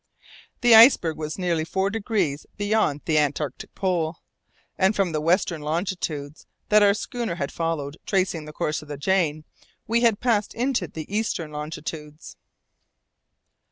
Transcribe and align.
The 0.61 0.73
iceberg 0.73 1.15
was 1.15 1.37
nearly 1.37 1.63
four 1.63 1.91
degrees 1.91 2.47
beyond 2.57 3.01
the 3.05 3.19
antarctic 3.19 3.75
pole, 3.75 4.17
and 4.75 4.95
from 4.95 5.11
the 5.11 5.21
western 5.21 5.61
longitudes 5.61 6.47
that 6.69 6.81
our 6.81 6.95
schooner 6.95 7.35
had 7.35 7.51
followed 7.51 7.97
tracing 8.07 8.45
the 8.45 8.51
course 8.51 8.81
of 8.81 8.87
the 8.87 8.97
Jane, 8.97 9.43
we 9.85 10.01
had 10.01 10.19
passed 10.19 10.55
into 10.55 10.87
the 10.87 11.05
eastern 11.15 11.51
longitudes. 11.51 12.35